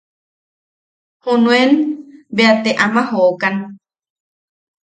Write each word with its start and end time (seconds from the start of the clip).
Junuen 1.27 1.71
bea 2.35 2.53
te 2.63 2.71
ama 2.85 3.03
jokan. 3.11 3.55